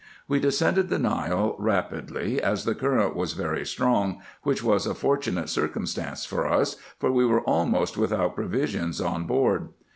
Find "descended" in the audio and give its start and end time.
0.39-0.89